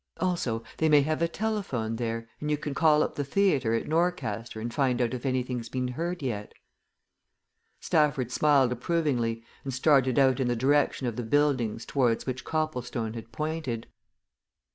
[0.17, 3.85] Also they may have a telephone there, and you can call up the theatre at
[3.87, 6.55] Norcaster and find out if anything's been heard yet."
[7.79, 13.13] Stafford smiled approvingly and started out in the direction of the buildings towards which Copplestone
[13.13, 13.85] had pointed.